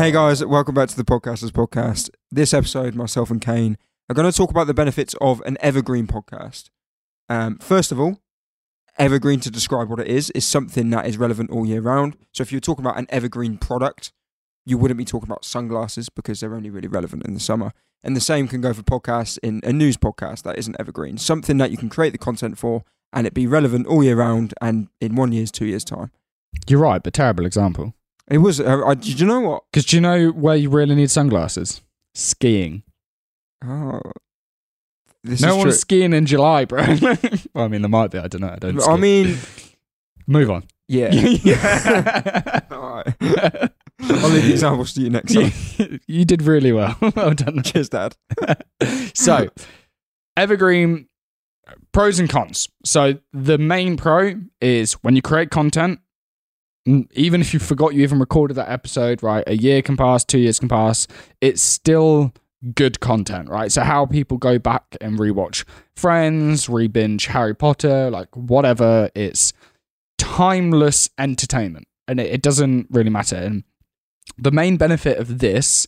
Hey 0.00 0.12
guys, 0.12 0.42
welcome 0.42 0.74
back 0.74 0.88
to 0.88 0.96
the 0.96 1.04
Podcasters 1.04 1.50
Podcast. 1.50 2.08
This 2.30 2.54
episode, 2.54 2.94
myself 2.94 3.30
and 3.30 3.38
Kane 3.38 3.76
are 4.08 4.14
going 4.14 4.30
to 4.30 4.34
talk 4.34 4.48
about 4.48 4.66
the 4.66 4.72
benefits 4.72 5.14
of 5.20 5.42
an 5.42 5.58
evergreen 5.60 6.06
podcast. 6.06 6.70
Um, 7.28 7.58
first 7.58 7.92
of 7.92 8.00
all, 8.00 8.18
evergreen 8.96 9.40
to 9.40 9.50
describe 9.50 9.90
what 9.90 10.00
it 10.00 10.06
is 10.06 10.30
is 10.30 10.46
something 10.46 10.88
that 10.88 11.06
is 11.06 11.18
relevant 11.18 11.50
all 11.50 11.66
year 11.66 11.82
round. 11.82 12.16
So 12.32 12.40
if 12.40 12.50
you're 12.50 12.62
talking 12.62 12.82
about 12.82 12.96
an 12.96 13.08
evergreen 13.10 13.58
product, 13.58 14.10
you 14.64 14.78
wouldn't 14.78 14.96
be 14.96 15.04
talking 15.04 15.28
about 15.28 15.44
sunglasses 15.44 16.08
because 16.08 16.40
they're 16.40 16.54
only 16.54 16.70
really 16.70 16.88
relevant 16.88 17.26
in 17.26 17.34
the 17.34 17.38
summer. 17.38 17.74
And 18.02 18.16
the 18.16 18.22
same 18.22 18.48
can 18.48 18.62
go 18.62 18.72
for 18.72 18.80
podcasts 18.80 19.38
in 19.42 19.60
a 19.64 19.70
news 19.70 19.98
podcast 19.98 20.44
that 20.44 20.58
isn't 20.58 20.76
evergreen. 20.80 21.18
Something 21.18 21.58
that 21.58 21.70
you 21.70 21.76
can 21.76 21.90
create 21.90 22.12
the 22.12 22.18
content 22.18 22.56
for 22.56 22.84
and 23.12 23.26
it 23.26 23.34
be 23.34 23.46
relevant 23.46 23.86
all 23.86 24.02
year 24.02 24.16
round 24.16 24.54
and 24.62 24.88
in 24.98 25.14
one 25.14 25.32
year's, 25.32 25.52
two 25.52 25.66
years' 25.66 25.84
time. 25.84 26.10
You're 26.66 26.80
right, 26.80 27.02
but 27.02 27.12
terrible 27.12 27.44
example. 27.44 27.92
It 28.30 28.38
was. 28.38 28.60
Uh, 28.60 28.84
I, 28.86 28.94
did 28.94 29.18
you 29.20 29.26
know 29.26 29.40
what? 29.40 29.64
Because 29.72 29.84
do 29.86 29.96
you 29.96 30.00
know 30.00 30.28
where 30.30 30.56
you 30.56 30.70
really 30.70 30.94
need 30.94 31.10
sunglasses? 31.10 31.80
Skiing. 32.14 32.82
Oh, 33.64 34.00
this 35.24 35.40
no 35.42 35.48
is 35.50 35.54
one's 35.56 35.64
true. 35.64 35.72
skiing 35.80 36.12
in 36.12 36.26
July, 36.26 36.64
bro. 36.64 36.82
well, 37.54 37.64
I 37.64 37.68
mean, 37.68 37.82
there 37.82 37.88
might 37.88 38.10
be. 38.10 38.18
I 38.18 38.28
don't 38.28 38.40
know. 38.40 38.48
I 38.50 38.56
don't. 38.56 38.80
I 38.88 38.96
mean, 38.96 39.36
move 40.26 40.50
on. 40.50 40.64
yeah. 40.88 41.10
Yeah. 41.12 42.60
All 42.70 43.02
right. 43.04 43.70
I'll 44.02 44.28
leave 44.30 44.44
the 44.44 44.50
examples 44.52 44.94
to 44.94 45.02
you 45.02 45.10
next 45.10 45.34
time. 45.34 46.00
you 46.06 46.24
did 46.24 46.42
really 46.42 46.72
well. 46.72 46.96
well 47.14 47.34
done. 47.34 47.62
Cheers, 47.62 47.90
Dad. 47.90 48.16
so, 49.14 49.48
evergreen 50.36 51.06
pros 51.92 52.18
and 52.18 52.28
cons. 52.30 52.68
So, 52.84 53.18
the 53.32 53.58
main 53.58 53.96
pro 53.98 54.34
is 54.60 54.94
when 54.94 55.16
you 55.16 55.22
create 55.22 55.50
content, 55.50 56.00
n- 56.00 56.00
even 57.12 57.40
if 57.40 57.52
you 57.52 57.60
forgot 57.60 57.94
you 57.94 58.02
even 58.02 58.18
recorded 58.18 58.54
that 58.54 58.70
episode, 58.70 59.22
right? 59.22 59.44
A 59.46 59.56
year 59.56 59.82
can 59.82 59.96
pass, 59.96 60.24
two 60.24 60.38
years 60.38 60.58
can 60.58 60.68
pass, 60.68 61.06
it's 61.40 61.62
still 61.62 62.32
good 62.74 63.00
content, 63.00 63.48
right? 63.48 63.72
So, 63.72 63.82
how 63.82 64.06
people 64.06 64.36
go 64.36 64.58
back 64.58 64.96
and 65.00 65.18
rewatch 65.18 65.64
Friends, 66.00 66.66
re 66.66 66.88
binge 66.88 67.26
Harry 67.26 67.54
Potter, 67.54 68.10
like 68.10 68.34
whatever, 68.34 69.10
it's 69.14 69.52
timeless 70.16 71.10
entertainment 71.18 71.86
and 72.08 72.18
it, 72.18 72.32
it 72.32 72.42
doesn't 72.42 72.86
really 72.90 73.10
matter. 73.10 73.36
And 73.36 73.64
the 74.38 74.50
main 74.50 74.78
benefit 74.78 75.18
of 75.18 75.40
this 75.40 75.86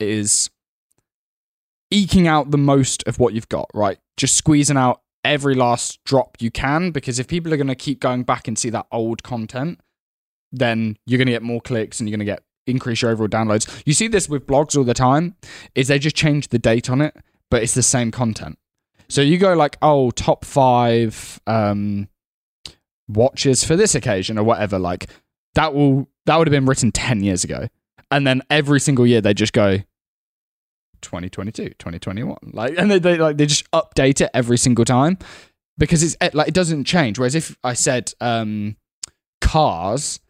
is 0.00 0.50
eking 1.92 2.26
out 2.26 2.50
the 2.50 2.58
most 2.58 3.04
of 3.06 3.20
what 3.20 3.32
you've 3.32 3.48
got, 3.48 3.70
right? 3.74 3.98
Just 4.16 4.36
squeezing 4.36 4.76
out 4.76 5.02
every 5.24 5.54
last 5.54 6.02
drop 6.02 6.36
you 6.40 6.50
can 6.50 6.90
because 6.90 7.20
if 7.20 7.28
people 7.28 7.54
are 7.54 7.56
going 7.56 7.68
to 7.68 7.76
keep 7.76 8.00
going 8.00 8.24
back 8.24 8.48
and 8.48 8.58
see 8.58 8.70
that 8.70 8.86
old 8.90 9.22
content, 9.22 9.80
then 10.58 10.96
you're 11.06 11.18
going 11.18 11.26
to 11.26 11.32
get 11.32 11.42
more 11.42 11.60
clicks 11.60 12.00
and 12.00 12.08
you're 12.08 12.16
going 12.16 12.26
to 12.26 12.32
get 12.32 12.42
increase 12.66 13.02
your 13.02 13.10
overall 13.10 13.28
downloads. 13.28 13.82
You 13.84 13.92
see 13.92 14.08
this 14.08 14.28
with 14.28 14.46
blogs 14.46 14.76
all 14.76 14.84
the 14.84 14.94
time 14.94 15.36
is 15.74 15.88
they 15.88 15.98
just 15.98 16.16
change 16.16 16.48
the 16.48 16.58
date 16.58 16.88
on 16.88 17.00
it, 17.00 17.14
but 17.50 17.62
it's 17.62 17.74
the 17.74 17.82
same 17.82 18.10
content. 18.10 18.58
So 19.08 19.20
you 19.20 19.36
go 19.36 19.54
like, 19.54 19.76
"Oh, 19.82 20.10
top 20.10 20.44
5 20.44 21.40
um 21.46 22.08
watches 23.06 23.64
for 23.64 23.76
this 23.76 23.94
occasion 23.94 24.38
or 24.38 24.44
whatever 24.44 24.78
like 24.78 25.10
that 25.54 25.74
will 25.74 26.08
that 26.26 26.38
would 26.38 26.46
have 26.46 26.52
been 26.52 26.66
written 26.66 26.90
10 26.90 27.22
years 27.22 27.44
ago. 27.44 27.68
And 28.10 28.26
then 28.26 28.42
every 28.48 28.80
single 28.80 29.06
year 29.06 29.20
they 29.20 29.34
just 29.34 29.52
go 29.52 29.78
2022, 31.02 31.70
2021. 31.78 32.36
Like 32.52 32.74
and 32.78 32.90
they, 32.90 32.98
they 32.98 33.18
like 33.18 33.36
they 33.36 33.46
just 33.46 33.70
update 33.72 34.20
it 34.20 34.30
every 34.32 34.56
single 34.56 34.84
time 34.84 35.18
because 35.76 36.02
it's 36.02 36.16
like 36.34 36.48
it 36.48 36.54
doesn't 36.54 36.84
change. 36.84 37.18
Whereas 37.18 37.34
if 37.34 37.56
I 37.62 37.74
said 37.74 38.12
um 38.20 38.76
cars, 39.40 40.20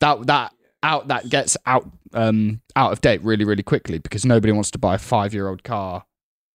that 0.00 0.26
that 0.26 0.52
out 0.82 1.08
that 1.08 1.28
gets 1.28 1.56
out 1.66 1.90
um 2.14 2.60
out 2.76 2.92
of 2.92 3.00
date 3.00 3.22
really 3.22 3.44
really 3.44 3.62
quickly 3.62 3.98
because 3.98 4.24
nobody 4.24 4.52
wants 4.52 4.70
to 4.70 4.78
buy 4.78 4.94
a 4.94 4.98
5-year-old 4.98 5.64
car 5.64 6.04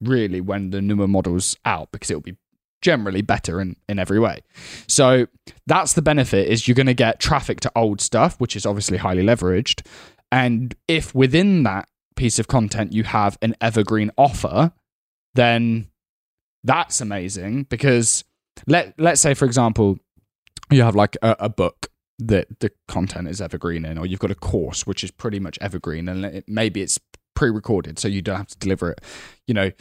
really 0.02 0.42
when 0.42 0.70
the 0.72 0.82
newer 0.82 1.08
models 1.08 1.58
out 1.66 1.92
because 1.92 2.10
it'll 2.10 2.22
be 2.22 2.38
generally 2.84 3.22
better 3.22 3.62
in, 3.62 3.76
in 3.88 3.98
every 3.98 4.20
way. 4.20 4.42
So 4.88 5.28
that's 5.66 5.94
the 5.94 6.02
benefit 6.02 6.50
is 6.50 6.68
you're 6.68 6.76
going 6.76 6.86
to 6.88 6.94
get 6.94 7.20
traffic 7.20 7.62
to 7.62 7.72
old 7.76 8.02
stuff, 8.02 8.40
which 8.40 8.56
is 8.56 8.66
obviously 8.66 8.98
highly 8.98 9.24
leveraged. 9.24 9.88
And 10.32 10.76
if 10.88 11.16
within 11.16 11.64
that 11.64 11.88
piece 12.16 12.38
of 12.38 12.48
content 12.48 12.92
you 12.92 13.04
have 13.06 13.38
an 13.42 13.56
evergreen 13.62 14.12
offer, 14.18 14.74
then 15.34 15.88
that's 16.64 17.02
amazing 17.02 17.64
because 17.64 18.24
let 18.68 18.94
let's 19.00 19.20
say 19.20 19.34
for 19.34 19.46
example 19.46 19.98
you 20.70 20.82
have 20.84 20.96
like 20.96 21.18
a, 21.22 21.36
a 21.40 21.50
book 21.50 21.88
that 22.20 22.60
the 22.60 22.72
content 22.88 23.28
is 23.28 23.42
evergreen 23.42 23.86
in 23.86 23.98
or 23.98 24.06
you've 24.06 24.20
got 24.20 24.32
a 24.32 24.36
course 24.36 24.86
which 24.86 25.04
is 25.04 25.12
pretty 25.12 25.40
much 25.40 25.58
evergreen 25.62 26.08
and 26.08 26.26
it, 26.26 26.46
maybe 26.48 26.82
it's 26.82 27.00
pre-recorded 27.36 27.98
so 27.98 28.08
you 28.08 28.22
don't 28.22 28.38
have 28.38 28.48
to 28.48 28.58
deliver 28.60 28.92
it 28.92 29.02
you 29.48 29.54
know 29.54 29.72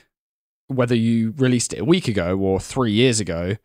whether 0.68 0.94
you 0.94 1.34
released 1.36 1.72
it 1.72 1.80
a 1.80 1.84
week 1.84 2.08
ago 2.08 2.36
or 2.38 2.60
three 2.60 2.92
years 2.92 3.20
ago, 3.20 3.56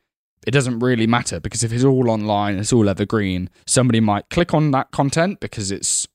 it 0.46 0.52
doesn't 0.52 0.80
really 0.80 1.08
matter 1.08 1.40
because 1.40 1.64
if 1.64 1.74
it's 1.74 1.84
all 1.84 2.10
online, 2.10 2.58
it's 2.58 2.74
all 2.74 2.88
evergreen. 2.88 3.50
Somebody 3.66 4.00
might 4.00 4.30
click 4.30 4.54
on 4.54 4.72
that 4.72 4.92
content 4.92 5.40
because 5.40 5.72
it's 5.72 6.08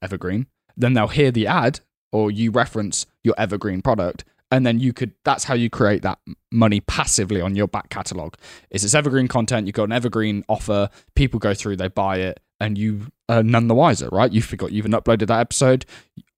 evergreen. 0.00 0.46
Then 0.76 0.94
they'll 0.94 1.08
hear 1.08 1.30
the 1.30 1.46
ad 1.46 1.80
or 2.12 2.30
you 2.30 2.50
reference 2.50 3.06
your 3.24 3.34
evergreen 3.36 3.82
product. 3.82 4.24
And 4.52 4.64
then 4.64 4.78
you 4.78 4.92
could, 4.92 5.12
that's 5.24 5.44
how 5.44 5.54
you 5.54 5.68
create 5.68 6.02
that 6.02 6.20
money 6.52 6.80
passively 6.80 7.40
on 7.40 7.56
your 7.56 7.66
back 7.66 7.88
catalog. 7.88 8.34
Is 8.70 8.84
it's 8.84 8.94
evergreen 8.94 9.26
content, 9.26 9.66
you've 9.66 9.74
got 9.74 9.84
an 9.84 9.92
evergreen 9.92 10.44
offer, 10.48 10.88
people 11.16 11.40
go 11.40 11.54
through, 11.54 11.76
they 11.76 11.88
buy 11.88 12.18
it, 12.18 12.38
and 12.60 12.78
you 12.78 13.06
are 13.28 13.42
none 13.42 13.66
the 13.66 13.74
wiser, 13.74 14.08
right? 14.12 14.30
You 14.30 14.42
forgot 14.42 14.70
you 14.70 14.78
even 14.78 14.92
uploaded 14.92 15.26
that 15.28 15.40
episode. 15.40 15.86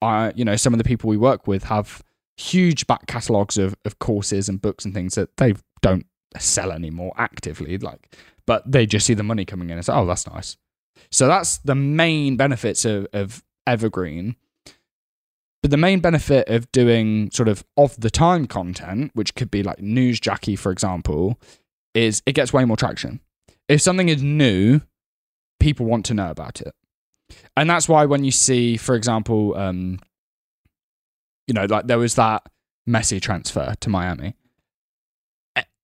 I, 0.01 0.33
you 0.37 0.45
know, 0.45 0.57
some 0.57 0.73
of 0.73 0.79
the 0.79 0.85
people 0.85 1.11
we 1.11 1.17
work 1.17 1.47
with 1.47 1.65
have 1.65 2.03
huge 2.37 2.87
back 2.87 3.07
catalogs 3.07 3.59
of, 3.59 3.77
of 3.85 3.99
courses 3.99 4.49
and 4.49 4.61
books 4.61 4.85
and 4.85 4.95
things 4.95 5.15
that 5.15 5.37
they 5.37 5.55
don't 5.83 6.07
sell 6.39 6.73
anymore 6.73 7.13
actively 7.17 7.79
like 7.79 8.17
but 8.47 8.71
they 8.71 8.87
just 8.87 9.07
see 9.07 9.15
the 9.15 9.23
money 9.23 9.45
coming 9.45 9.71
in 9.71 9.77
and 9.77 9.85
say 9.85 9.93
oh 9.93 10.05
that's 10.05 10.27
nice 10.27 10.57
so 11.11 11.27
that's 11.29 11.59
the 11.59 11.75
main 11.75 12.37
benefits 12.37 12.85
of, 12.85 13.07
of 13.13 13.45
evergreen 13.67 14.35
but 15.65 15.71
the 15.71 15.79
main 15.79 16.01
benefit 16.01 16.47
of 16.51 16.71
doing 16.73 17.31
sort 17.31 17.49
of 17.49 17.65
of 17.79 17.99
the 17.99 18.11
time 18.11 18.47
content 18.47 19.11
which 19.15 19.35
could 19.35 19.51
be 19.51 19.63
like 19.63 19.79
newsjacking 19.79 20.59
for 20.59 20.71
example 20.71 21.41
is 21.95 22.23
it 22.27 22.35
gets 22.35 22.53
way 22.53 22.67
more 22.67 22.77
traction 22.77 23.21
if 23.69 23.81
something 23.81 24.11
is 24.11 24.23
new 24.23 24.81
people 25.61 25.87
want 25.87 26.05
to 26.05 26.13
know 26.13 26.31
about 26.31 26.61
it 26.61 26.75
and 27.57 27.71
that's 27.71 27.89
why 27.89 28.05
when 28.05 28.25
you 28.25 28.31
see 28.31 28.77
for 28.77 28.95
example 28.95 29.57
um, 29.57 29.99
you 31.47 31.55
know, 31.55 31.67
like 31.67 31.87
there 31.87 31.99
was 31.99 32.15
that 32.15 32.43
Messi 32.89 33.21
transfer 33.21 33.75
to 33.81 33.91
Miami. 33.91 34.35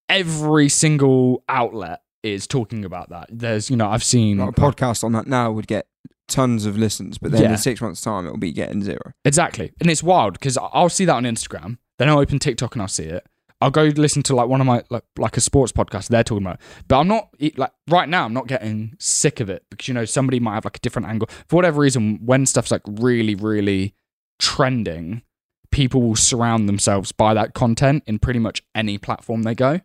Every 0.08 0.68
single 0.68 1.44
outlet 1.48 2.00
is 2.22 2.46
talking 2.46 2.84
about 2.84 3.10
that. 3.10 3.28
There's, 3.30 3.70
you 3.70 3.76
know, 3.76 3.88
I've 3.88 4.02
seen 4.02 4.40
a 4.40 4.50
podcast 4.50 5.04
on 5.04 5.12
that 5.12 5.28
now 5.28 5.52
would 5.52 5.68
get 5.68 5.86
tons 6.30 6.64
of 6.64 6.78
listens, 6.78 7.18
but 7.18 7.32
then 7.32 7.42
Yeah. 7.42 7.50
in 7.52 7.58
six 7.58 7.80
months' 7.82 8.00
time 8.00 8.24
it'll 8.26 8.38
be 8.38 8.52
getting 8.52 8.82
zero. 8.82 9.12
exactly, 9.24 9.72
and 9.80 9.90
it's 9.90 10.02
wild 10.02 10.32
because 10.34 10.56
I'll 10.72 10.88
see 10.88 11.04
that 11.04 11.14
on 11.16 11.24
Instagram. 11.24 11.76
Then 11.98 12.08
I'll 12.08 12.18
open 12.18 12.38
TikTok 12.38 12.74
and 12.74 12.80
I'll 12.82 12.88
see 12.88 13.04
it. 13.04 13.26
I'll 13.62 13.70
go 13.70 13.84
listen 13.94 14.22
to 14.22 14.34
like 14.34 14.48
one 14.48 14.62
of 14.62 14.66
my 14.66 14.82
like 14.88 15.04
like 15.18 15.36
a 15.36 15.40
sports 15.42 15.70
podcast 15.70 16.08
they're 16.08 16.24
talking 16.24 16.46
about, 16.46 16.60
but 16.88 16.98
I'm 16.98 17.08
not 17.08 17.28
like 17.58 17.72
right 17.88 18.08
now. 18.08 18.24
I'm 18.24 18.32
not 18.32 18.46
getting 18.46 18.94
sick 18.98 19.38
of 19.40 19.50
it 19.50 19.64
because 19.68 19.86
you 19.86 19.92
know 19.92 20.06
somebody 20.06 20.40
might 20.40 20.54
have 20.54 20.64
like 20.64 20.78
a 20.78 20.80
different 20.80 21.08
angle 21.08 21.28
for 21.46 21.56
whatever 21.56 21.82
reason. 21.82 22.20
When 22.24 22.46
stuff's 22.46 22.70
like 22.70 22.80
really 22.86 23.34
really 23.34 23.92
trending, 24.38 25.22
people 25.70 26.02
will 26.02 26.16
surround 26.16 26.68
themselves 26.68 27.12
by 27.12 27.34
that 27.34 27.52
content 27.54 28.02
in 28.06 28.18
pretty 28.18 28.38
much 28.40 28.62
any 28.74 28.96
platform 28.98 29.42
they 29.42 29.54
go. 29.54 29.80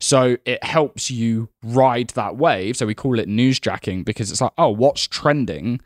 So 0.00 0.36
it 0.44 0.62
helps 0.64 1.10
you 1.10 1.48
ride 1.62 2.10
that 2.10 2.36
wave. 2.36 2.76
So 2.76 2.86
we 2.86 2.94
call 2.94 3.18
it 3.20 3.28
newsjacking 3.28 4.04
because 4.04 4.30
it's 4.32 4.40
like, 4.40 4.52
oh, 4.58 4.70
what's 4.70 5.06
trending? 5.06 5.80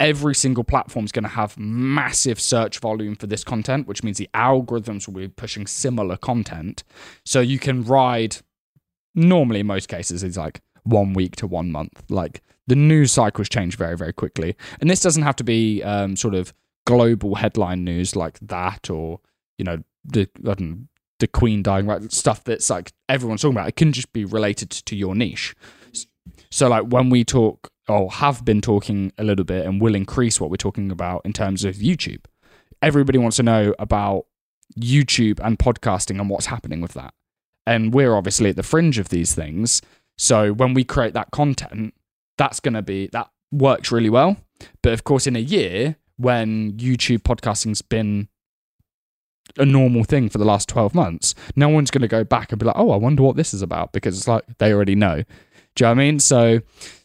Every 0.00 0.34
single 0.34 0.64
platform 0.64 1.04
is 1.04 1.12
going 1.12 1.24
to 1.24 1.28
have 1.28 1.58
massive 1.58 2.40
search 2.40 2.78
volume 2.78 3.16
for 3.16 3.26
this 3.26 3.42
content, 3.42 3.88
which 3.88 4.04
means 4.04 4.18
the 4.18 4.30
algorithms 4.32 5.06
will 5.06 5.14
be 5.14 5.28
pushing 5.28 5.66
similar 5.66 6.16
content. 6.16 6.84
So 7.24 7.40
you 7.40 7.58
can 7.58 7.82
ride, 7.82 8.36
normally 9.14 9.60
in 9.60 9.66
most 9.66 9.88
cases, 9.88 10.22
it's 10.22 10.36
like 10.36 10.60
one 10.84 11.14
week 11.14 11.34
to 11.36 11.46
one 11.46 11.72
month. 11.72 12.04
Like 12.08 12.42
the 12.68 12.76
news 12.76 13.12
cycles 13.12 13.48
change 13.48 13.76
very, 13.76 13.96
very 13.96 14.12
quickly. 14.12 14.56
And 14.80 14.88
this 14.88 15.00
doesn't 15.00 15.22
have 15.24 15.36
to 15.36 15.44
be 15.44 15.82
um, 15.82 16.14
sort 16.16 16.34
of 16.34 16.52
global 16.86 17.34
headline 17.34 17.84
news 17.84 18.14
like 18.14 18.38
that 18.40 18.88
or, 18.88 19.20
you 19.58 19.64
know, 19.64 19.82
the, 20.04 20.28
I 20.38 20.54
don't 20.54 20.60
know, 20.60 20.78
the 21.18 21.26
Queen 21.26 21.62
dying, 21.62 21.86
right? 21.86 22.12
Stuff 22.12 22.44
that's 22.44 22.70
like 22.70 22.92
everyone's 23.08 23.42
talking 23.42 23.56
about. 23.56 23.68
It 23.68 23.76
can 23.76 23.92
just 23.92 24.12
be 24.12 24.24
related 24.24 24.70
to 24.70 24.96
your 24.96 25.14
niche. 25.14 25.54
So, 26.50 26.68
like 26.68 26.84
when 26.84 27.10
we 27.10 27.24
talk 27.24 27.72
or 27.88 28.10
have 28.10 28.44
been 28.44 28.60
talking 28.60 29.12
a 29.18 29.24
little 29.24 29.44
bit 29.44 29.66
and 29.66 29.80
will 29.80 29.94
increase 29.94 30.40
what 30.40 30.50
we're 30.50 30.56
talking 30.56 30.90
about 30.90 31.22
in 31.24 31.32
terms 31.32 31.64
of 31.64 31.76
YouTube, 31.76 32.24
everybody 32.82 33.18
wants 33.18 33.36
to 33.36 33.42
know 33.42 33.74
about 33.78 34.26
YouTube 34.78 35.40
and 35.42 35.58
podcasting 35.58 36.20
and 36.20 36.28
what's 36.28 36.46
happening 36.46 36.80
with 36.80 36.92
that. 36.92 37.14
And 37.66 37.92
we're 37.92 38.14
obviously 38.14 38.50
at 38.50 38.56
the 38.56 38.62
fringe 38.62 38.98
of 38.98 39.08
these 39.08 39.34
things. 39.34 39.82
So, 40.16 40.52
when 40.52 40.74
we 40.74 40.84
create 40.84 41.14
that 41.14 41.30
content, 41.30 41.94
that's 42.36 42.60
going 42.60 42.74
to 42.74 42.82
be 42.82 43.08
that 43.12 43.30
works 43.52 43.92
really 43.92 44.10
well. 44.10 44.36
But 44.82 44.92
of 44.92 45.04
course, 45.04 45.26
in 45.26 45.36
a 45.36 45.40
year, 45.40 45.96
when 46.16 46.72
YouTube 46.72 47.20
podcasting's 47.20 47.82
been 47.82 48.28
a 49.56 49.64
normal 49.64 50.04
thing 50.04 50.28
for 50.28 50.38
the 50.38 50.44
last 50.44 50.68
12 50.68 50.94
months. 50.94 51.34
No 51.56 51.68
one's 51.68 51.90
going 51.90 52.02
to 52.02 52.08
go 52.08 52.24
back 52.24 52.52
and 52.52 52.58
be 52.58 52.66
like, 52.66 52.76
oh, 52.76 52.90
I 52.90 52.96
wonder 52.96 53.22
what 53.22 53.36
this 53.36 53.54
is 53.54 53.62
about 53.62 53.92
because 53.92 54.18
it's 54.18 54.28
like 54.28 54.44
they 54.58 54.72
already 54.72 54.94
know. 54.94 55.24
Do 55.78 55.84
you 55.84 55.86
know 55.86 55.94
what 55.94 56.02
I 56.02 56.06
mean? 56.06 56.18
So 56.18 56.60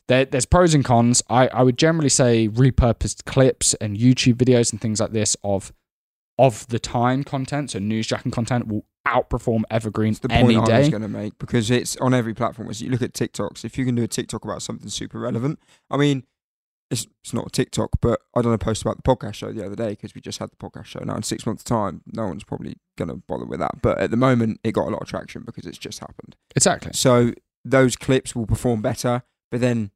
there, 0.08 0.26
there's 0.26 0.48
pros 0.48 0.74
and 0.74 0.84
cons. 0.84 1.22
I, 1.30 1.48
I 1.50 1.62
would 1.62 1.78
generally 1.78 2.10
say 2.10 2.50
repurposed 2.50 3.26
clips 3.26 3.76
and 3.76 3.96
YouTube 3.96 4.36
videos 4.36 4.72
and 4.72 4.82
things 4.82 5.00
like 5.00 5.12
this 5.12 5.38
of 5.44 5.72
of 6.40 6.68
the 6.70 6.80
time 6.80 7.24
content, 7.24 7.70
so 7.70 7.80
newsjacking 7.80 8.32
content 8.32 8.68
will 8.68 8.86
outperform 9.08 9.62
evergreen 9.70 10.12
It's 10.12 10.20
the 10.20 10.32
any 10.32 10.56
point 10.56 10.68
I 10.68 10.80
was 10.80 10.90
going 10.90 11.04
to 11.04 11.08
make 11.08 11.38
because 11.38 11.70
it's 11.70 11.96
on 11.98 12.16
every 12.16 12.34
platform. 12.34 12.72
As 12.72 12.82
you 12.82 12.90
look 12.90 13.04
at 13.04 13.14
TikToks, 13.14 13.64
if 13.64 13.78
you 13.78 13.86
can 13.86 13.94
do 13.94 14.02
a 14.02 14.08
TikTok 14.08 14.44
about 14.44 14.64
something 14.64 14.90
super 14.90 15.20
relevant, 15.20 15.60
I 15.92 15.98
mean, 15.98 16.24
it's 16.90 17.06
it's 17.24 17.34
not 17.34 17.46
a 17.46 17.50
TikTok, 17.52 17.92
but 18.02 18.22
I 18.36 18.42
done 18.42 18.54
a 18.54 18.58
post 18.58 18.82
about 18.82 18.98
the 18.98 19.04
podcast 19.04 19.36
show 19.36 19.54
the 19.54 19.64
other 19.64 19.76
day 19.76 19.90
because 19.90 20.16
we 20.16 20.22
just 20.22 20.40
had 20.40 20.50
the 20.50 20.56
podcast 20.56 20.86
show. 20.86 21.02
Now 21.04 21.16
in 21.18 21.22
six 21.22 21.46
months' 21.46 21.64
time, 21.64 22.02
no 22.12 22.26
one's 22.26 22.44
probably 22.44 22.78
going 22.98 23.10
to 23.10 23.18
bother 23.28 23.46
with 23.46 23.60
that. 23.60 23.84
But 23.84 24.00
at 24.00 24.10
the 24.10 24.18
moment, 24.18 24.60
it 24.64 24.72
got 24.72 24.88
a 24.88 24.90
lot 24.90 25.04
of 25.04 25.08
traction 25.08 25.44
because 25.46 25.68
it's 25.68 25.78
just 25.78 26.00
happened. 26.00 26.36
Exactly. 26.56 26.94
So 26.96 27.34
those 27.64 27.96
clips 27.96 28.36
will 28.36 28.46
perform 28.46 28.82
better. 28.82 29.24
But 29.52 29.62
then, 29.62 29.92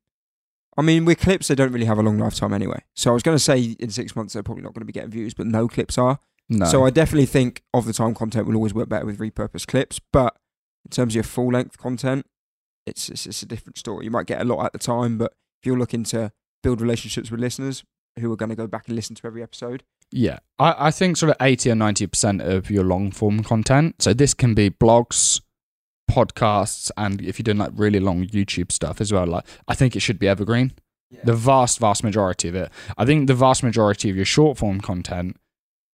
I 0.77 0.81
mean, 0.81 1.05
with 1.05 1.19
clips, 1.19 1.47
they 1.47 1.55
don't 1.55 1.71
really 1.71 1.85
have 1.85 1.97
a 1.97 2.03
long 2.03 2.17
lifetime 2.17 2.53
anyway. 2.53 2.83
So 2.93 3.11
I 3.11 3.13
was 3.13 3.23
going 3.23 3.35
to 3.35 3.43
say 3.43 3.75
in 3.79 3.89
six 3.89 4.15
months 4.15 4.33
they're 4.33 4.43
probably 4.43 4.63
not 4.63 4.73
going 4.73 4.81
to 4.81 4.85
be 4.85 4.93
getting 4.93 5.09
views, 5.11 5.33
but 5.33 5.47
no 5.47 5.67
clips 5.67 5.97
are. 5.97 6.19
No. 6.49 6.65
So 6.65 6.85
I 6.85 6.91
definitely 6.91 7.25
think 7.25 7.63
of 7.73 7.85
the 7.85 7.93
time 7.93 8.13
content 8.13 8.47
will 8.47 8.55
always 8.55 8.73
work 8.73 8.87
better 8.87 9.05
with 9.05 9.19
repurposed 9.19 9.67
clips, 9.67 9.99
but 10.13 10.37
in 10.85 10.91
terms 10.91 11.11
of 11.11 11.15
your 11.15 11.23
full 11.23 11.51
length 11.51 11.77
content, 11.77 12.25
it's, 12.85 13.09
it's 13.09 13.25
it's 13.25 13.43
a 13.43 13.45
different 13.45 13.77
story. 13.77 14.05
You 14.05 14.11
might 14.11 14.27
get 14.27 14.39
a 14.39 14.45
lot 14.45 14.65
at 14.65 14.71
the 14.71 14.79
time, 14.79 15.17
but 15.17 15.33
if 15.59 15.65
you're 15.65 15.77
looking 15.77 16.03
to 16.05 16.31
build 16.63 16.79
relationships 16.79 17.29
with 17.29 17.41
listeners 17.41 17.83
who 18.19 18.31
are 18.31 18.37
going 18.37 18.49
to 18.49 18.55
go 18.55 18.65
back 18.65 18.87
and 18.87 18.95
listen 18.95 19.13
to 19.15 19.27
every 19.27 19.43
episode, 19.43 19.83
Yeah, 20.09 20.39
I, 20.57 20.87
I 20.87 20.91
think 20.91 21.17
sort 21.17 21.31
of 21.31 21.35
80 21.41 21.71
or 21.71 21.75
90% 21.75 22.41
of 22.41 22.71
your 22.71 22.85
long 22.85 23.11
form 23.11 23.43
content. 23.43 24.01
So 24.01 24.13
this 24.13 24.33
can 24.33 24.53
be 24.53 24.69
blogs, 24.69 25.41
podcasts, 26.17 26.89
and 26.97 27.21
if 27.21 27.37
you're 27.37 27.43
doing 27.43 27.57
like 27.57 27.71
really 27.75 27.99
long 27.99 28.25
YouTube 28.25 28.71
stuff 28.71 28.99
as 29.01 29.11
well, 29.11 29.27
like 29.27 29.45
I 29.67 29.75
think 29.75 29.95
it 29.95 30.01
should 30.01 30.19
be 30.19 30.27
evergreen. 30.27 30.71
The 31.23 31.33
vast, 31.33 31.79
vast 31.79 32.03
majority 32.03 32.49
of 32.49 32.55
it. 32.55 32.69
I 32.97 33.05
think 33.05 33.27
the 33.27 33.33
vast 33.33 33.63
majority 33.63 34.09
of 34.09 34.15
your 34.15 34.25
short 34.25 34.57
form 34.57 34.81
content 34.81 35.37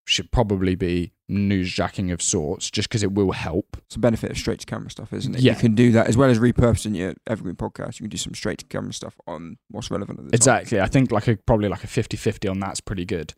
should 0.05 0.31
probably 0.31 0.75
be 0.75 1.13
newsjacking 1.33 2.12
of 2.13 2.21
sorts, 2.21 2.69
just 2.71 2.88
because 2.88 3.03
it 3.03 3.13
will 3.13 3.31
help. 3.31 3.77
it's 3.85 3.95
a 3.95 4.00
benefit 4.00 4.31
of 4.31 4.38
straight 4.38 4.59
to 4.59 4.65
camera 4.65 4.89
stuff, 4.89 5.12
isn't 5.13 5.35
it? 5.35 5.41
Yeah. 5.41 5.53
You 5.53 5.59
can 5.59 5.75
do 5.75 5.91
that 5.91 6.07
as 6.07 6.15
well 6.15 6.30
as 6.30 6.39
repurposing 6.39 6.95
your 6.95 7.13
evergreen 7.27 7.56
podcast. 7.56 8.00
You 8.00 8.06
can 8.06 8.09
do 8.09 8.18
some 8.18 8.33
straight 8.33 8.59
to 8.59 8.65
camera 8.65 8.94
stuff 8.94 9.15
on 9.27 9.57
what's 9.69 9.91
relevant 9.91 10.19
at 10.19 10.25
the 10.25 10.31
time. 10.31 10.35
Exactly. 10.35 10.80
I 10.80 10.88
think 10.88 11.12
like 11.12 11.27
a 11.27 11.35
probably 11.35 11.69
like 11.69 11.83
a 11.83 11.88
50-50 11.88 12.50
on 12.50 12.59
that's 12.59 12.81
pretty 12.81 13.06
good. 13.06 13.33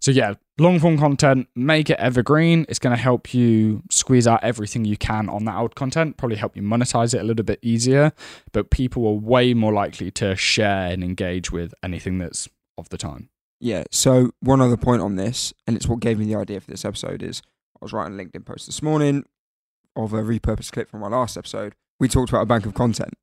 So 0.00 0.10
yeah, 0.10 0.34
long 0.58 0.78
form 0.80 0.98
content, 0.98 1.48
make 1.54 1.90
it 1.90 1.98
evergreen. 1.98 2.66
It's 2.68 2.78
going 2.78 2.96
to 2.96 3.02
help 3.02 3.34
you 3.34 3.82
squeeze 3.90 4.26
out 4.26 4.42
everything 4.42 4.84
you 4.84 4.96
can 4.96 5.28
on 5.28 5.44
that 5.44 5.56
old 5.56 5.74
content, 5.74 6.16
probably 6.16 6.36
help 6.36 6.56
you 6.56 6.62
monetize 6.62 7.14
it 7.14 7.20
a 7.20 7.24
little 7.24 7.44
bit 7.44 7.58
easier, 7.62 8.12
but 8.52 8.70
people 8.70 9.06
are 9.06 9.12
way 9.12 9.54
more 9.54 9.72
likely 9.72 10.10
to 10.12 10.36
share 10.36 10.92
and 10.92 11.04
engage 11.04 11.52
with 11.52 11.74
anything 11.82 12.18
that's 12.18 12.48
of 12.78 12.88
the 12.88 12.98
time. 12.98 13.28
Yeah. 13.62 13.84
So 13.92 14.32
one 14.40 14.60
other 14.60 14.76
point 14.76 15.02
on 15.02 15.14
this, 15.14 15.54
and 15.68 15.76
it's 15.76 15.86
what 15.86 16.00
gave 16.00 16.18
me 16.18 16.24
the 16.24 16.34
idea 16.34 16.60
for 16.60 16.68
this 16.70 16.84
episode, 16.84 17.22
is 17.22 17.42
I 17.76 17.84
was 17.84 17.92
writing 17.92 18.18
a 18.18 18.22
LinkedIn 18.22 18.44
post 18.44 18.66
this 18.66 18.82
morning 18.82 19.24
of 19.94 20.12
a 20.12 20.22
repurposed 20.22 20.72
clip 20.72 20.90
from 20.90 21.00
my 21.00 21.06
last 21.08 21.36
episode. 21.36 21.74
We 22.00 22.08
talked 22.08 22.30
about 22.30 22.42
a 22.42 22.46
bank 22.46 22.66
of 22.66 22.74
content. 22.74 23.14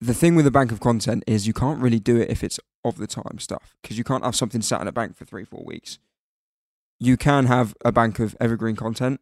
The 0.00 0.14
thing 0.14 0.34
with 0.34 0.46
a 0.46 0.50
bank 0.50 0.72
of 0.72 0.80
content 0.80 1.24
is 1.26 1.46
you 1.46 1.52
can't 1.52 1.78
really 1.80 1.98
do 2.00 2.16
it 2.16 2.30
if 2.30 2.42
it's 2.42 2.58
of 2.84 2.96
the 2.96 3.06
time 3.06 3.38
stuff 3.38 3.76
because 3.82 3.98
you 3.98 4.04
can't 4.04 4.24
have 4.24 4.34
something 4.34 4.62
sat 4.62 4.80
in 4.80 4.88
a 4.88 4.92
bank 4.92 5.16
for 5.16 5.24
three, 5.26 5.44
four 5.44 5.62
weeks. 5.64 5.98
You 6.98 7.16
can 7.18 7.46
have 7.46 7.74
a 7.84 7.92
bank 7.92 8.18
of 8.20 8.34
evergreen 8.40 8.76
content, 8.76 9.20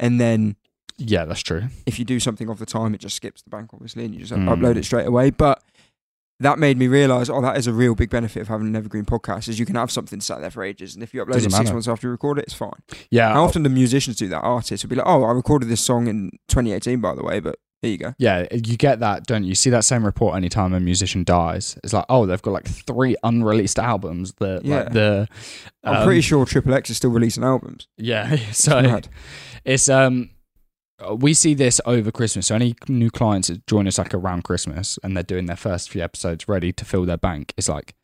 and 0.00 0.18
then 0.20 0.56
Yeah, 0.96 1.24
that's 1.26 1.40
true. 1.42 1.64
if 1.84 1.98
you 1.98 2.04
do 2.06 2.20
something 2.20 2.48
of 2.48 2.58
the 2.58 2.66
time, 2.66 2.94
it 2.94 2.98
just 3.02 3.16
skips 3.16 3.42
the 3.42 3.50
bank, 3.50 3.74
obviously, 3.74 4.04
and 4.06 4.14
you 4.14 4.20
just 4.20 4.32
Mm. 4.32 4.48
upload 4.48 4.76
it 4.76 4.84
straight 4.84 5.06
away. 5.06 5.30
But 5.30 5.62
that 6.42 6.58
made 6.58 6.76
me 6.78 6.86
realize, 6.88 7.28
oh, 7.30 7.40
that 7.40 7.56
is 7.56 7.66
a 7.66 7.72
real 7.72 7.94
big 7.94 8.10
benefit 8.10 8.40
of 8.42 8.48
having 8.48 8.66
an 8.66 8.76
evergreen 8.76 9.04
podcast. 9.04 9.48
Is 9.48 9.58
you 9.58 9.66
can 9.66 9.76
have 9.76 9.90
something 9.90 10.20
sat 10.20 10.40
there 10.40 10.50
for 10.50 10.62
ages, 10.62 10.94
and 10.94 11.02
if 11.02 11.12
you 11.14 11.20
upload 11.24 11.32
Doesn't 11.32 11.48
it 11.48 11.52
six 11.56 11.64
matter. 11.64 11.72
months 11.74 11.88
after 11.88 12.06
you 12.06 12.10
record 12.12 12.38
it, 12.38 12.42
it's 12.44 12.54
fine. 12.54 12.70
Yeah. 13.10 13.32
How 13.32 13.44
often 13.44 13.62
do 13.62 13.68
musicians 13.70 14.16
do 14.16 14.28
that? 14.28 14.40
Artists 14.40 14.84
will 14.84 14.90
be 14.90 14.96
like, 14.96 15.06
oh, 15.06 15.24
I 15.24 15.32
recorded 15.32 15.68
this 15.68 15.80
song 15.80 16.06
in 16.06 16.30
2018, 16.48 17.00
by 17.00 17.14
the 17.14 17.24
way, 17.24 17.40
but 17.40 17.56
here 17.80 17.90
you 17.90 17.98
go. 17.98 18.14
Yeah, 18.18 18.46
you 18.52 18.76
get 18.76 19.00
that, 19.00 19.26
don't 19.26 19.42
you? 19.42 19.48
You 19.48 19.54
see 19.56 19.70
that 19.70 19.84
same 19.84 20.04
report 20.06 20.36
anytime 20.36 20.72
a 20.72 20.78
musician 20.78 21.24
dies. 21.24 21.76
It's 21.82 21.92
like, 21.92 22.04
oh, 22.08 22.26
they've 22.26 22.40
got 22.40 22.52
like 22.52 22.66
three 22.68 23.16
unreleased 23.24 23.78
albums 23.80 24.34
that 24.38 24.64
Yeah. 24.64 24.76
like 24.84 24.92
the 24.92 25.28
I'm 25.82 25.96
um, 25.96 26.04
pretty 26.04 26.20
sure 26.20 26.44
Triple 26.46 26.74
X 26.74 26.90
is 26.90 26.96
still 26.98 27.10
releasing 27.10 27.42
albums. 27.42 27.88
Yeah. 27.98 28.32
It's 28.48 28.58
So 28.58 28.80
mad. 28.82 29.08
It's 29.64 29.88
um 29.88 30.30
Uh, 30.98 31.14
we 31.14 31.34
see 31.34 31.54
this 31.54 31.80
over 31.86 32.10
Christmas. 32.10 32.46
So 32.48 32.54
any 32.54 32.74
new 32.88 33.10
clients 33.10 33.48
that 33.48 33.66
join 33.66 33.86
us 33.86 33.98
like 33.98 34.14
around 34.14 34.44
Christmas 34.44 34.98
and 35.02 35.16
they're 35.16 35.22
doing 35.22 35.46
their 35.46 35.56
first 35.56 35.90
few 35.90 36.02
episodes 36.02 36.46
ready 36.48 36.72
to 36.72 36.84
fill 36.84 37.04
their 37.04 37.16
bank, 37.16 37.52
it's 37.56 37.68
like 37.68 37.94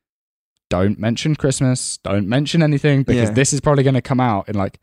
don't 0.70 0.99
mention 0.99 1.35
Christmas, 1.37 1.99
don't 1.99 2.29
mention 2.29 2.62
anything 2.62 3.02
because 3.02 3.29
Yeah. 3.31 3.35
this 3.35 3.52
is 3.52 3.61
probably 3.61 3.85
gonna 3.85 4.02
come 4.02 4.20
out 4.20 4.49
in 4.49 4.55
like 4.56 4.79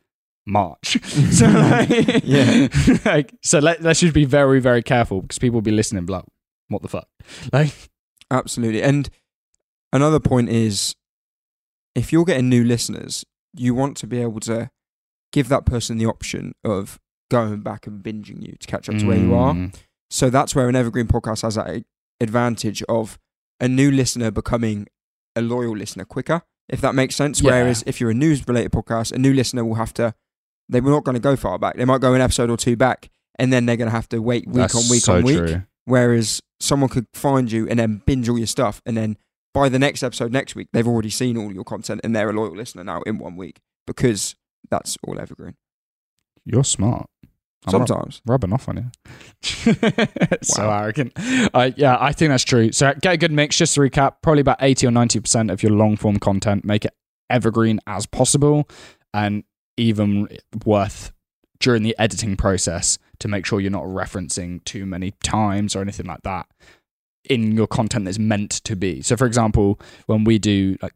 March. 0.45 0.97
so 1.31 1.47
like, 1.47 2.21
Yeah. 2.23 2.67
like 3.05 3.33
so 3.43 3.59
let 3.59 3.81
let's 3.81 3.99
just 3.99 4.13
be 4.13 4.25
very, 4.25 4.59
very 4.59 4.81
careful 4.83 5.21
because 5.21 5.39
people 5.39 5.55
will 5.55 5.61
be 5.61 5.71
listening 5.71 6.05
like, 6.05 6.23
what 6.69 6.81
the 6.81 6.87
fuck? 6.87 7.07
Like 7.51 7.73
Absolutely. 8.31 8.81
And 8.81 9.09
another 9.93 10.19
point 10.19 10.49
is 10.49 10.95
if 11.93 12.11
you're 12.11 12.25
getting 12.25 12.49
new 12.49 12.63
listeners, 12.63 13.23
you 13.53 13.73
want 13.75 13.97
to 13.97 14.07
be 14.07 14.19
able 14.21 14.39
to 14.41 14.69
give 15.31 15.47
that 15.49 15.65
person 15.65 15.97
the 15.97 16.05
option 16.05 16.53
of 16.63 16.99
going 17.29 17.61
back 17.61 17.87
and 17.87 18.03
binging 18.03 18.45
you 18.45 18.55
to 18.59 18.67
catch 18.67 18.89
up 18.89 18.97
to 18.97 19.05
where 19.07 19.17
you 19.17 19.33
are. 19.33 19.53
Mm, 19.53 19.75
So 20.09 20.29
that's 20.29 20.53
where 20.55 20.69
an 20.69 20.75
evergreen 20.75 21.07
podcast 21.07 21.41
has 21.41 21.55
that 21.55 21.83
advantage 22.21 22.83
of 22.83 23.17
a 23.59 23.67
new 23.67 23.91
listener 23.91 24.31
becoming 24.31 24.87
a 25.35 25.41
loyal 25.41 25.75
listener 25.75 26.05
quicker, 26.05 26.41
if 26.69 26.81
that 26.81 26.95
makes 26.95 27.15
sense. 27.15 27.41
Yeah. 27.41 27.51
Whereas 27.51 27.83
if 27.87 27.99
you're 27.99 28.11
a 28.11 28.15
news 28.15 28.47
related 28.47 28.71
podcast, 28.71 29.11
a 29.11 29.17
new 29.17 29.33
listener 29.33 29.65
will 29.65 29.75
have 29.75 29.93
to, 29.95 30.13
they 30.69 30.81
were 30.81 30.91
not 30.91 31.03
going 31.03 31.15
to 31.15 31.19
go 31.21 31.35
far 31.35 31.57
back. 31.59 31.75
They 31.77 31.85
might 31.85 32.01
go 32.01 32.13
an 32.13 32.21
episode 32.21 32.49
or 32.49 32.57
two 32.57 32.75
back 32.75 33.09
and 33.37 33.51
then 33.51 33.65
they're 33.65 33.77
going 33.77 33.89
to 33.89 33.95
have 33.95 34.09
to 34.09 34.19
wait 34.19 34.47
week 34.47 34.55
that's 34.55 34.75
on 34.75 34.89
week 34.89 35.01
so 35.03 35.15
on 35.17 35.23
week. 35.23 35.37
true. 35.37 35.63
Whereas 35.85 36.41
someone 36.59 36.89
could 36.89 37.07
find 37.13 37.51
you 37.51 37.67
and 37.67 37.79
then 37.79 38.01
binge 38.05 38.29
all 38.29 38.37
your 38.37 38.47
stuff 38.47 38.81
and 38.85 38.95
then 38.95 39.17
by 39.53 39.69
the 39.69 39.79
next 39.79 40.03
episode 40.03 40.31
next 40.33 40.53
week, 40.55 40.67
they've 40.73 40.87
already 40.87 41.09
seen 41.09 41.37
all 41.37 41.51
your 41.53 41.63
content 41.63 42.01
and 42.03 42.13
they're 42.15 42.29
a 42.29 42.33
loyal 42.33 42.55
listener 42.55 42.83
now 42.83 43.01
in 43.03 43.17
one 43.17 43.37
week 43.37 43.59
because 43.87 44.35
that's 44.69 44.97
all 45.07 45.17
evergreen. 45.19 45.55
You're 46.45 46.63
smart. 46.63 47.09
I'm 47.67 47.71
Sometimes. 47.71 48.21
rubbing 48.25 48.53
off 48.53 48.69
on 48.69 48.77
you. 48.77 48.91
so 50.43 50.69
arrogant. 50.69 51.13
Uh, 51.51 51.71
yeah, 51.75 51.97
I 51.99 52.11
think 52.11 52.29
that's 52.29 52.43
true. 52.43 52.71
So 52.71 52.93
get 53.01 53.13
a 53.13 53.17
good 53.17 53.31
mix. 53.31 53.57
Just 53.57 53.73
to 53.75 53.81
recap, 53.81 54.17
probably 54.21 54.41
about 54.41 54.57
80 54.59 54.87
or 54.87 54.91
90% 54.91 55.51
of 55.51 55.63
your 55.63 55.71
long 55.71 55.97
form 55.97 56.19
content, 56.19 56.63
make 56.63 56.85
it 56.85 56.93
evergreen 57.29 57.79
as 57.87 58.05
possible 58.05 58.69
and 59.13 59.43
even 59.77 60.27
worth 60.63 61.11
during 61.59 61.83
the 61.83 61.95
editing 61.97 62.37
process 62.37 62.99
to 63.19 63.27
make 63.27 63.45
sure 63.45 63.59
you're 63.59 63.71
not 63.71 63.85
referencing 63.85 64.63
too 64.65 64.85
many 64.85 65.11
times 65.23 65.75
or 65.75 65.81
anything 65.81 66.05
like 66.05 66.21
that 66.23 66.45
in 67.23 67.53
your 67.53 67.65
content 67.65 68.05
that's 68.05 68.19
meant 68.19 68.51
to 68.51 68.75
be. 68.75 69.01
So 69.01 69.17
for 69.17 69.25
example, 69.25 69.79
when 70.05 70.23
we 70.23 70.37
do 70.37 70.77
like 70.81 70.93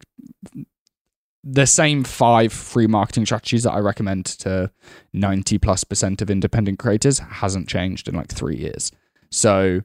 the 1.44 1.66
same 1.66 2.04
five 2.04 2.52
free 2.52 2.88
marketing 2.88 3.26
strategies 3.26 3.64
that 3.64 3.72
I 3.72 3.80
recommend 3.80 4.26
to 4.26 4.72
90 5.14 5.58
plus 5.60 5.84
percent 5.84 6.22
of 6.22 6.30
independent 6.30 6.80
creators 6.80 7.20
hasn't 7.20 7.70
changed 7.70 8.08
in 8.08 8.16
like 8.16 8.28
three 8.28 8.58
years. 8.58 8.92
So 9.32 9.82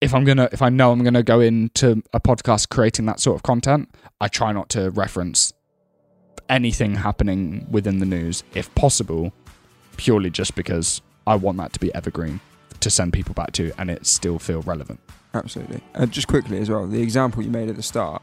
if 0.00 0.14
I'm 0.14 0.24
gonna 0.24 0.48
if 0.52 0.62
I 0.62 0.68
know 0.68 0.92
I'm 0.92 1.02
gonna 1.02 1.22
go 1.22 1.40
into 1.40 2.02
a 2.12 2.20
podcast 2.20 2.68
creating 2.68 3.06
that 3.06 3.20
sort 3.20 3.36
of 3.36 3.42
content, 3.42 3.90
I 4.20 4.28
try 4.28 4.52
not 4.52 4.68
to 4.70 4.90
reference 4.90 5.52
anything 6.48 6.96
happening 6.96 7.66
within 7.70 7.98
the 7.98 8.06
news 8.06 8.44
if 8.54 8.72
possible, 8.74 9.32
purely 9.96 10.30
just 10.30 10.54
because 10.54 11.02
I 11.26 11.36
want 11.36 11.58
that 11.58 11.72
to 11.74 11.80
be 11.80 11.94
evergreen 11.94 12.40
to 12.80 12.90
send 12.90 13.12
people 13.12 13.34
back 13.34 13.52
to 13.52 13.72
and 13.78 13.90
it 13.90 14.06
still 14.06 14.38
feel 14.38 14.62
relevant. 14.62 15.00
Absolutely. 15.34 15.80
And 15.94 16.10
just 16.12 16.28
quickly 16.28 16.58
as 16.58 16.70
well, 16.70 16.86
the 16.86 17.02
example 17.02 17.42
you 17.42 17.50
made 17.50 17.68
at 17.68 17.76
the 17.76 17.82
start, 17.82 18.22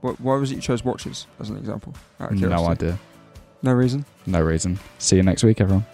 what, 0.00 0.20
why 0.20 0.36
was 0.36 0.50
it 0.52 0.56
you 0.56 0.60
chose 0.60 0.84
watches 0.84 1.26
as 1.38 1.50
an 1.50 1.56
example? 1.56 1.94
No 2.48 2.66
idea. 2.66 2.98
No 3.62 3.72
reason? 3.72 4.04
No 4.26 4.40
reason. 4.42 4.78
See 4.98 5.16
you 5.16 5.22
next 5.22 5.44
week, 5.44 5.60
everyone. 5.60 5.84